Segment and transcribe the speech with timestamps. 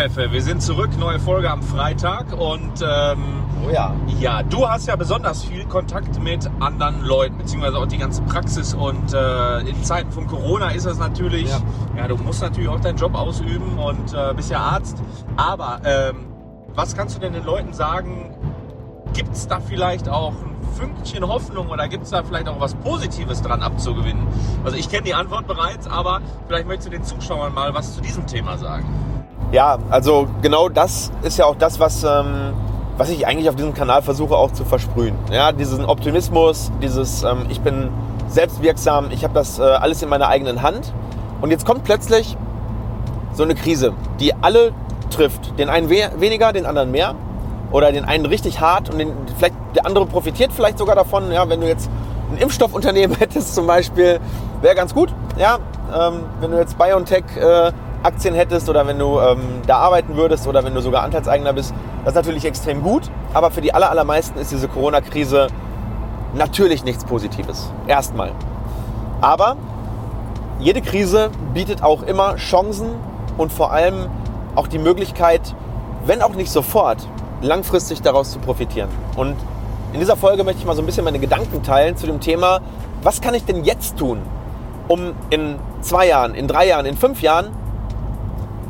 [0.00, 3.94] Pfeffe, wir sind zurück, neue Folge am Freitag und ähm, Oh ja.
[4.18, 8.72] ja, du hast ja besonders viel Kontakt mit anderen Leuten, beziehungsweise auch die ganze Praxis
[8.72, 11.60] und äh, in Zeiten von Corona ist das natürlich, ja.
[11.98, 12.08] Ja.
[12.08, 14.96] du musst natürlich auch deinen Job ausüben und äh, bist ja Arzt,
[15.36, 16.28] aber ähm,
[16.74, 18.34] was kannst du denn den Leuten sagen,
[19.12, 22.74] gibt es da vielleicht auch ein Fünkchen Hoffnung oder gibt es da vielleicht auch was
[22.74, 24.26] Positives dran abzugewinnen?
[24.64, 28.00] Also ich kenne die Antwort bereits, aber vielleicht möchtest du den Zuschauern mal was zu
[28.00, 28.86] diesem Thema sagen.
[29.52, 32.52] Ja, also genau das ist ja auch das, was, ähm,
[32.96, 35.16] was ich eigentlich auf diesem Kanal versuche auch zu versprühen.
[35.32, 37.88] Ja, diesen Optimismus, dieses ähm, ich bin
[38.28, 40.92] selbstwirksam, ich habe das äh, alles in meiner eigenen Hand.
[41.40, 42.36] Und jetzt kommt plötzlich
[43.32, 44.72] so eine Krise, die alle
[45.10, 45.58] trifft.
[45.58, 47.16] Den einen we weniger, den anderen mehr.
[47.72, 51.32] Oder den einen richtig hart und den, vielleicht der andere profitiert vielleicht sogar davon.
[51.32, 51.90] Ja, wenn du jetzt
[52.30, 54.20] ein Impfstoffunternehmen hättest zum Beispiel,
[54.60, 55.12] wäre ganz gut.
[55.36, 55.58] Ja,
[55.92, 60.46] ähm, wenn du jetzt BioNTech äh, Aktien hättest oder wenn du ähm, da arbeiten würdest
[60.46, 63.10] oder wenn du sogar Anteilseigner bist, das ist natürlich extrem gut.
[63.34, 65.48] Aber für die aller, allermeisten ist diese Corona-Krise
[66.34, 67.70] natürlich nichts Positives.
[67.86, 68.32] Erstmal.
[69.20, 69.56] Aber
[70.58, 72.90] jede Krise bietet auch immer Chancen
[73.36, 74.06] und vor allem
[74.54, 75.54] auch die Möglichkeit,
[76.04, 77.06] wenn auch nicht sofort,
[77.42, 78.88] langfristig daraus zu profitieren.
[79.16, 79.36] Und
[79.92, 82.60] in dieser Folge möchte ich mal so ein bisschen meine Gedanken teilen zu dem Thema,
[83.02, 84.20] was kann ich denn jetzt tun,
[84.88, 87.48] um in zwei Jahren, in drei Jahren, in fünf Jahren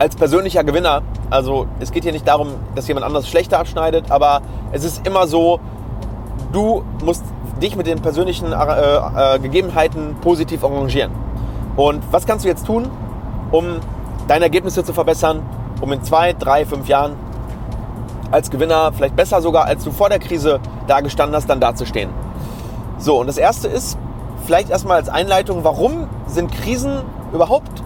[0.00, 4.40] als persönlicher Gewinner, also es geht hier nicht darum, dass jemand anderes schlechter abschneidet, aber
[4.72, 5.60] es ist immer so,
[6.52, 7.22] du musst
[7.60, 11.12] dich mit den persönlichen äh, äh, Gegebenheiten positiv arrangieren.
[11.76, 12.88] Und was kannst du jetzt tun,
[13.52, 13.76] um
[14.26, 15.42] deine Ergebnisse zu verbessern,
[15.82, 17.12] um in zwei, drei, fünf Jahren
[18.30, 22.08] als Gewinner, vielleicht besser sogar, als du vor der Krise da gestanden hast, dann dazustehen?
[22.96, 23.98] So, und das erste ist,
[24.46, 27.02] vielleicht erstmal als Einleitung, warum sind Krisen
[27.34, 27.82] überhaupt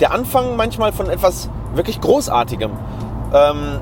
[0.00, 2.70] der Anfang manchmal von etwas wirklich Großartigem?
[3.32, 3.80] Ähm,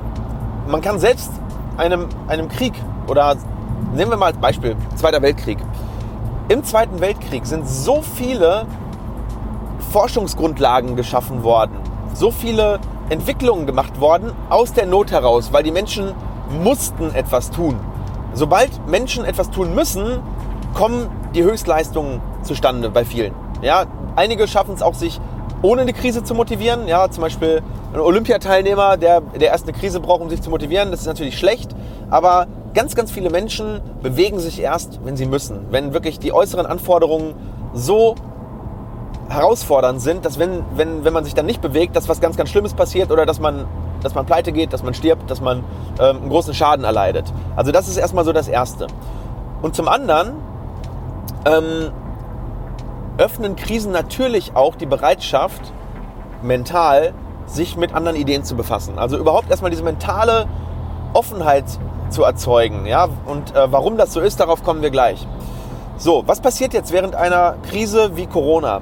[0.68, 1.30] man kann selbst
[1.76, 2.74] einem, einem Krieg
[3.08, 3.36] oder
[3.94, 5.58] nehmen wir mal als Beispiel Zweiter Weltkrieg.
[6.48, 8.66] Im Zweiten Weltkrieg sind so viele
[9.90, 11.76] Forschungsgrundlagen geschaffen worden,
[12.14, 12.78] so viele
[13.10, 16.14] Entwicklungen gemacht worden aus der Not heraus, weil die Menschen
[16.62, 17.78] mussten etwas tun.
[18.34, 20.20] Sobald Menschen etwas tun müssen,
[20.74, 23.34] kommen die Höchstleistungen zustande bei vielen.
[23.60, 23.84] Ja,
[24.16, 25.20] einige schaffen es auch, sich
[25.62, 26.88] ohne eine Krise zu motivieren.
[26.88, 27.62] Ja, zum Beispiel
[27.94, 30.90] ein Olympiateilnehmer, der, der erst eine Krise braucht, um sich zu motivieren.
[30.90, 31.74] Das ist natürlich schlecht.
[32.10, 35.66] Aber ganz, ganz viele Menschen bewegen sich erst, wenn sie müssen.
[35.70, 37.34] Wenn wirklich die äußeren Anforderungen
[37.72, 38.16] so
[39.28, 42.50] herausfordernd sind, dass wenn, wenn, wenn man sich dann nicht bewegt, dass was ganz, ganz
[42.50, 43.66] Schlimmes passiert oder dass man,
[44.02, 45.64] dass man pleite geht, dass man stirbt, dass man
[45.98, 47.32] ähm, einen großen Schaden erleidet.
[47.56, 48.88] Also das ist erstmal so das Erste.
[49.62, 50.32] Und zum anderen
[51.46, 51.92] ähm,
[53.18, 55.72] öffnen Krisen natürlich auch die Bereitschaft,
[56.42, 57.12] mental
[57.46, 58.98] sich mit anderen Ideen zu befassen.
[58.98, 60.46] Also überhaupt erstmal diese mentale
[61.12, 61.64] Offenheit
[62.10, 62.86] zu erzeugen.
[62.86, 63.08] Ja?
[63.26, 65.26] Und äh, warum das so ist, darauf kommen wir gleich.
[65.96, 68.80] So, was passiert jetzt während einer Krise wie Corona?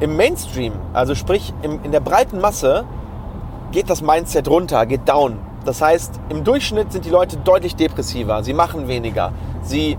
[0.00, 2.84] Im Mainstream, also sprich im, in der breiten Masse,
[3.70, 5.38] geht das Mindset runter, geht down.
[5.64, 9.32] Das heißt, im Durchschnitt sind die Leute deutlich depressiver, sie machen weniger,
[9.62, 9.96] sie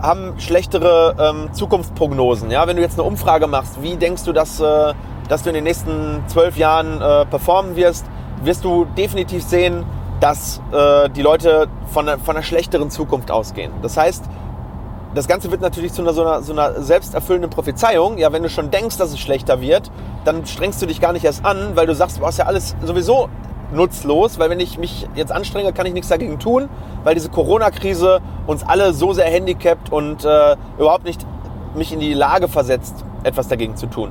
[0.00, 2.50] haben schlechtere ähm, Zukunftsprognosen.
[2.50, 2.66] Ja?
[2.66, 4.94] Wenn du jetzt eine Umfrage machst, wie denkst du, dass, äh,
[5.28, 8.06] dass du in den nächsten zwölf Jahren äh, performen wirst,
[8.42, 9.84] wirst du definitiv sehen,
[10.20, 13.72] dass äh, die Leute von einer, von einer schlechteren Zukunft ausgehen.
[13.82, 14.24] Das heißt,
[15.14, 18.18] das Ganze wird natürlich zu einer, so, einer, so einer selbsterfüllenden Prophezeiung.
[18.18, 19.90] Ja, wenn du schon denkst, dass es schlechter wird,
[20.24, 22.76] dann strengst du dich gar nicht erst an, weil du sagst, du hast ja alles
[22.84, 23.28] sowieso
[23.72, 26.68] nutzlos, weil wenn ich mich jetzt anstrenge, kann ich nichts dagegen tun,
[27.04, 31.24] weil diese Corona-Krise uns alle so sehr handicapt und äh, überhaupt nicht
[31.74, 34.10] mich in die Lage versetzt, etwas dagegen zu tun.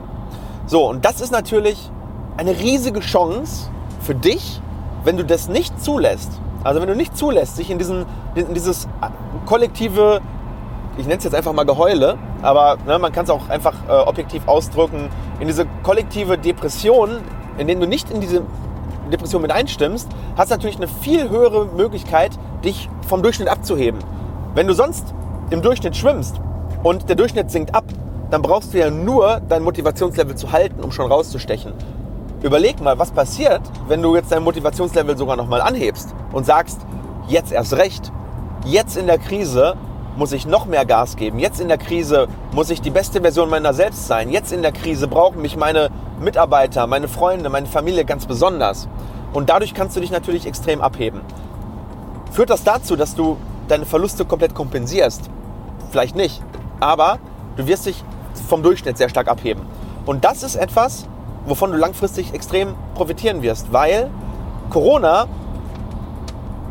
[0.65, 1.91] So, und das ist natürlich
[2.37, 3.69] eine riesige Chance
[4.01, 4.61] für dich,
[5.03, 6.31] wenn du das nicht zulässt.
[6.63, 8.87] Also wenn du nicht zulässt, sich in, diesen, in dieses
[9.45, 10.21] kollektive,
[10.97, 13.91] ich nenne es jetzt einfach mal Geheule, aber ne, man kann es auch einfach äh,
[13.91, 15.09] objektiv ausdrücken,
[15.39, 17.19] in diese kollektive Depression,
[17.57, 18.43] in denen du nicht in diese
[19.11, 22.31] Depression mit einstimmst, hast du natürlich eine viel höhere Möglichkeit,
[22.63, 23.99] dich vom Durchschnitt abzuheben.
[24.53, 25.13] Wenn du sonst
[25.49, 26.39] im Durchschnitt schwimmst
[26.83, 27.85] und der Durchschnitt sinkt ab,
[28.29, 31.73] dann brauchst du ja nur dein Motivationslevel zu halten, um schon rauszustechen.
[32.43, 36.81] Überleg mal, was passiert, wenn du jetzt dein Motivationslevel sogar nochmal anhebst und sagst,
[37.27, 38.11] jetzt erst recht,
[38.65, 39.75] jetzt in der Krise
[40.17, 41.39] muss ich noch mehr Gas geben.
[41.39, 44.29] Jetzt in der Krise muss ich die beste Version meiner selbst sein.
[44.29, 48.89] Jetzt in der Krise brauchen mich meine Mitarbeiter, meine Freunde, meine Familie ganz besonders.
[49.31, 51.21] Und dadurch kannst du dich natürlich extrem abheben.
[52.31, 53.37] Führt das dazu, dass du
[53.67, 55.29] deine Verluste komplett kompensierst?
[55.91, 56.41] Vielleicht nicht.
[56.79, 57.19] Aber
[57.55, 58.03] du wirst dich
[58.47, 59.61] vom Durchschnitt sehr stark abheben.
[60.05, 61.05] Und das ist etwas,
[61.45, 64.09] wovon du langfristig extrem profitieren wirst, weil
[64.69, 65.27] Corona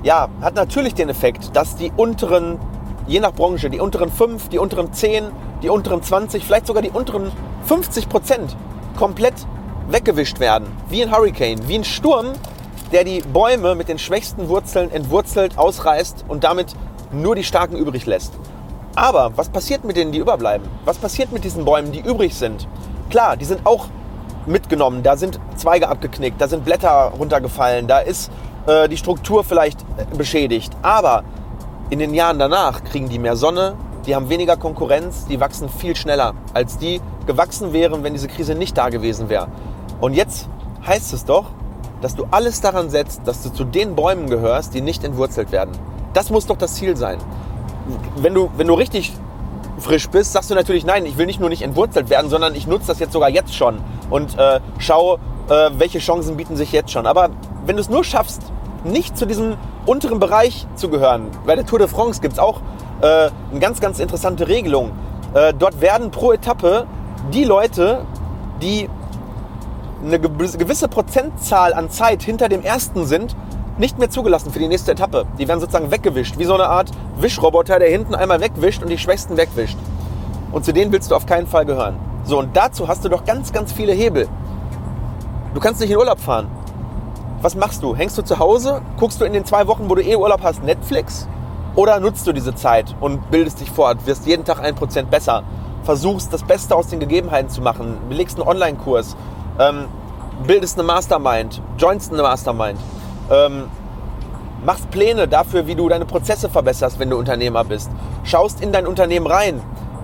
[0.03, 2.59] ja, hat natürlich den Effekt, dass die unteren,
[3.07, 5.25] je nach Branche, die unteren 5, die unteren 10,
[5.63, 7.31] die unteren 20, vielleicht sogar die unteren
[7.65, 8.57] 50 Prozent
[8.97, 9.35] komplett
[9.89, 10.67] weggewischt werden.
[10.89, 12.33] Wie ein Hurricane, wie ein Sturm,
[12.93, 16.75] der die Bäume mit den schwächsten Wurzeln entwurzelt, ausreißt und damit
[17.13, 18.33] nur die Starken übrig lässt.
[18.95, 20.67] Aber was passiert mit denen, die überbleiben?
[20.85, 22.67] Was passiert mit diesen Bäumen, die übrig sind?
[23.11, 23.87] Klar, die sind auch
[24.47, 25.03] mitgenommen.
[25.03, 28.31] Da sind Zweige abgeknickt, da sind Blätter runtergefallen, da ist
[28.67, 30.73] äh, die Struktur vielleicht äh, beschädigt.
[30.83, 31.25] Aber
[31.91, 33.75] in den Jahren danach kriegen die mehr Sonne,
[34.07, 38.55] die haben weniger Konkurrenz, die wachsen viel schneller, als die gewachsen wären, wenn diese Krise
[38.55, 39.49] nicht da gewesen wäre.
[40.01, 40.49] Und jetzt
[40.87, 41.47] heißt es doch,
[42.01, 45.73] dass du alles daran setzt, dass du zu den Bäumen gehörst, die nicht entwurzelt werden.
[46.13, 47.19] Das muss doch das Ziel sein.
[48.17, 49.13] Wenn du, wenn du richtig
[49.79, 52.67] frisch bist, sagst du natürlich, nein, ich will nicht nur nicht entwurzelt werden, sondern ich
[52.67, 53.79] nutze das jetzt sogar jetzt schon
[54.11, 55.19] und äh, schaue,
[55.49, 57.07] äh, welche Chancen bieten sich jetzt schon.
[57.07, 57.31] Aber
[57.65, 58.43] wenn du es nur schaffst,
[58.85, 59.57] nicht zu diesem
[59.87, 62.61] unteren Bereich zu gehören, bei der Tour de France gibt es auch
[63.01, 64.93] äh, eine ganz, ganz interessante Regelung.
[65.35, 66.87] Äh, dort werden pro Etappe
[67.33, 68.05] die Leute,
[68.61, 68.89] die
[70.05, 73.35] eine gewisse Prozentzahl an Zeit hinter dem ersten sind,
[73.79, 75.27] nicht mehr zugelassen für die nächste Etappe.
[75.39, 78.99] Die werden sozusagen weggewischt, wie so eine Art Wischroboter, der hinten einmal wegwischt und die
[78.99, 79.77] Schwächsten wegwischt.
[80.53, 81.97] Und zu denen willst du auf keinen Fall gehören.
[82.25, 84.29] So, und dazu hast du doch ganz, ganz viele Hebel.
[85.55, 86.49] Du kannst nicht in Urlaub fahren.
[87.43, 87.95] Was machst du?
[87.95, 88.81] Hängst du zu Hause?
[88.99, 91.29] Guckst du in den zwei Wochen, wo du eh Urlaub hast, Netflix?
[91.75, 95.43] Oder nutzt du diese Zeit und bildest dich fort, wirst jeden Tag ein Prozent besser,
[95.83, 99.15] versuchst das Beste aus den Gegebenheiten zu machen, belegst einen Online-Kurs,
[99.59, 99.85] ähm,
[100.47, 102.79] bildest eine Mastermind, joinst eine Mastermind,
[103.31, 103.65] ähm,
[104.65, 107.91] machst Pläne dafür, wie du deine Prozesse verbesserst, wenn du Unternehmer bist,
[108.25, 109.61] schaust in dein Unternehmen rein,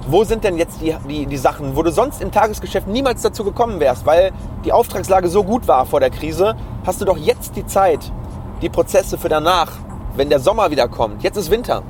[0.06, 3.44] wo sind denn jetzt die, die, die Sachen, wo du sonst im Tagesgeschäft niemals dazu
[3.44, 4.32] gekommen wärst, weil
[4.66, 8.00] die Auftragslage so gut war vor der Krise, hast du doch jetzt die Zeit,
[8.60, 9.72] die Prozesse für danach,
[10.16, 11.82] wenn der Sommer wieder kommt, jetzt ist Winter,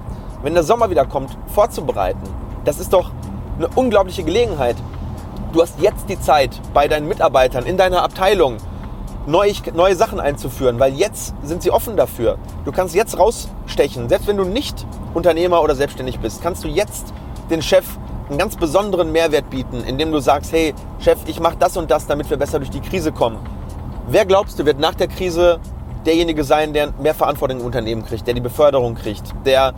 [0.43, 2.23] wenn der Sommer wieder kommt, vorzubereiten.
[2.65, 3.11] Das ist doch
[3.59, 4.77] eine unglaubliche Gelegenheit.
[5.53, 8.56] Du hast jetzt die Zeit, bei deinen Mitarbeitern, in deiner Abteilung,
[9.27, 12.39] neue, neue Sachen einzuführen, weil jetzt sind sie offen dafür.
[12.65, 14.09] Du kannst jetzt rausstechen.
[14.09, 17.12] Selbst wenn du nicht Unternehmer oder selbstständig bist, kannst du jetzt
[17.50, 17.85] den Chef
[18.29, 22.06] einen ganz besonderen Mehrwert bieten, indem du sagst, hey Chef, ich mache das und das,
[22.06, 23.39] damit wir besser durch die Krise kommen.
[24.07, 25.61] Wer glaubst du, wird nach der Krise
[26.05, 29.75] derjenige sein, der mehr Verantwortung im Unternehmen kriegt, der die Beförderung kriegt, der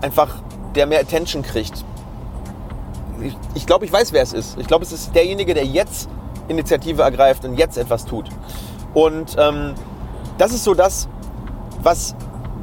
[0.00, 0.36] einfach,
[0.74, 1.84] der mehr Attention kriegt?
[3.20, 4.58] Ich, ich glaube, ich weiß, wer es ist.
[4.58, 6.08] Ich glaube, es ist derjenige, der jetzt
[6.48, 8.28] Initiative ergreift und jetzt etwas tut.
[8.94, 9.74] Und ähm,
[10.38, 11.08] das ist so das,
[11.82, 12.14] was,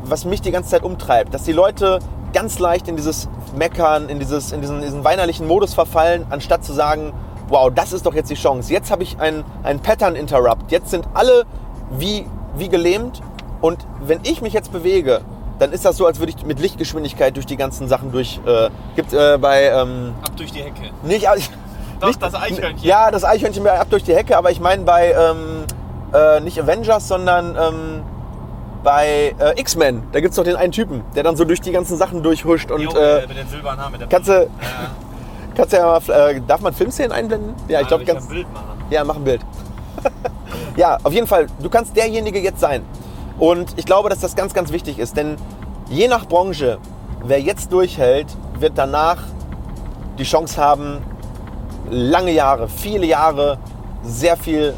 [0.04, 2.00] was mich die ganze Zeit umtreibt, dass die Leute
[2.34, 6.74] ganz leicht in dieses Meckern, in, dieses, in diesen, diesen weinerlichen Modus verfallen, anstatt zu
[6.74, 7.14] sagen,
[7.50, 8.72] wow, das ist doch jetzt die Chance.
[8.72, 10.72] Jetzt habe ich einen, einen Pattern Interrupt.
[10.72, 11.46] Jetzt sind alle
[11.92, 12.26] wie,
[12.56, 13.22] wie gelähmt.
[13.62, 15.22] Und wenn ich mich jetzt bewege,
[15.60, 18.40] dann ist das so, als würde ich mit Lichtgeschwindigkeit durch die ganzen Sachen durch.
[18.46, 19.66] Äh, gibt äh, bei.
[19.66, 20.92] Ähm, ab durch die Hecke.
[21.04, 21.26] Nicht,
[22.00, 22.88] doch, nicht, das Eichhörnchen.
[22.88, 25.12] Ja, das Eichhörnchen ab durch die Hecke, aber ich meine bei.
[25.12, 25.66] Ähm,
[26.14, 27.56] äh, nicht Avengers, sondern.
[27.58, 28.04] Ähm,
[28.82, 31.74] bei äh, X-Men, da gibt es doch den einen Typen, der dann so durch die
[31.74, 32.82] ganzen Sachen durchhuscht und.
[32.82, 34.48] Jo, äh, mit den silbernen Haaren, mit der kannst du, ja.
[35.60, 37.54] Kannst ja mal, äh, darf man Filmszenen einblenden?
[37.68, 38.24] Ja, ich glaube, ganz.
[38.24, 38.84] Ein Bild machen.
[38.90, 39.42] Ja, mach ein Bild.
[40.78, 42.84] ja, auf jeden Fall, du kannst derjenige jetzt sein.
[43.38, 45.36] Und ich glaube, dass das ganz, ganz wichtig ist, denn
[45.90, 46.78] je nach Branche,
[47.24, 49.18] wer jetzt durchhält, wird danach
[50.18, 51.00] die Chance haben,
[51.90, 53.58] lange Jahre, viele Jahre,
[54.04, 54.74] sehr viel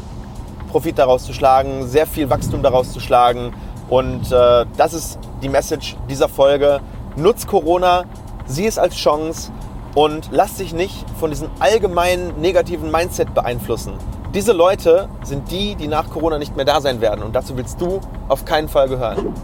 [0.70, 3.52] Profit daraus zu schlagen, sehr viel Wachstum daraus zu schlagen
[3.88, 6.80] und äh, das ist die Message dieser Folge.
[7.16, 8.04] Nutz Corona,
[8.46, 9.52] sieh es als Chance
[9.94, 13.94] und lass dich nicht von diesem allgemeinen negativen Mindset beeinflussen.
[14.34, 17.80] Diese Leute sind die, die nach Corona nicht mehr da sein werden und dazu willst
[17.80, 19.34] du auf keinen Fall gehören.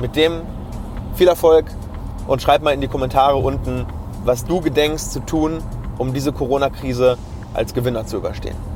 [0.00, 0.42] Mit dem
[1.14, 1.66] viel Erfolg
[2.26, 3.86] und schreib mal in die Kommentare unten,
[4.24, 5.58] was du gedenkst zu tun,
[5.98, 7.18] um diese Corona-Krise
[7.52, 8.71] als Gewinner zu überstehen.